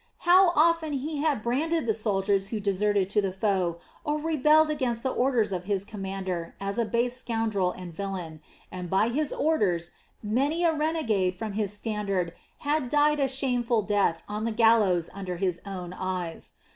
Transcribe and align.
How 0.25 0.49
often 0.55 0.93
he 0.93 1.17
had 1.17 1.43
branded 1.43 1.85
the 1.85 1.93
soldier 1.93 2.39
who 2.39 2.59
deserted 2.59 3.07
to 3.11 3.21
the 3.21 3.31
foe 3.31 3.77
or 4.03 4.17
rebelled 4.17 4.71
against 4.71 5.03
the 5.03 5.11
orders 5.11 5.51
of 5.53 5.65
his 5.65 5.85
commander 5.85 6.55
as 6.59 6.79
a 6.79 6.85
base 6.85 7.15
scoundrel 7.17 7.71
and 7.71 7.93
villain, 7.93 8.41
and 8.71 8.89
by 8.89 9.09
his 9.09 9.31
orders 9.31 9.91
many 10.23 10.63
a 10.63 10.73
renegade 10.73 11.35
from 11.35 11.53
his 11.53 11.71
standard 11.71 12.33
had 12.61 12.89
died 12.89 13.19
a 13.19 13.27
shameful 13.27 13.83
death 13.83 14.23
on 14.27 14.43
the 14.45 14.51
gallows 14.51 15.07
under 15.13 15.37
his 15.37 15.61
own 15.67 15.93
eyes. 15.93 16.53